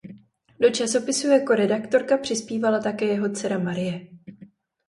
Do 0.59 0.69
časopisu 0.71 1.27
jako 1.27 1.53
redaktorka 1.55 2.17
přispívala 2.17 2.79
také 2.79 3.05
jeho 3.05 3.29
dcera 3.31 3.57
Marie. 3.59 4.07